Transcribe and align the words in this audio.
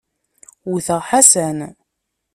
Wteɣ 0.71 1.01
Ḥasan. 1.09 1.59